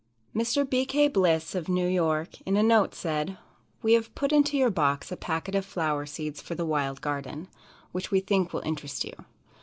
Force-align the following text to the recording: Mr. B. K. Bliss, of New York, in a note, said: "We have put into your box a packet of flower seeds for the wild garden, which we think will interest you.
Mr. 0.35 0.67
B. 0.67 0.83
K. 0.83 1.07
Bliss, 1.07 1.53
of 1.53 1.69
New 1.69 1.85
York, 1.87 2.41
in 2.41 2.57
a 2.57 2.63
note, 2.63 2.95
said: 2.95 3.37
"We 3.83 3.93
have 3.93 4.15
put 4.15 4.31
into 4.31 4.57
your 4.57 4.71
box 4.71 5.11
a 5.11 5.15
packet 5.15 5.53
of 5.53 5.63
flower 5.63 6.07
seeds 6.07 6.41
for 6.41 6.55
the 6.55 6.65
wild 6.65 7.01
garden, 7.01 7.49
which 7.91 8.09
we 8.09 8.19
think 8.19 8.51
will 8.51 8.61
interest 8.65 9.05
you. 9.05 9.13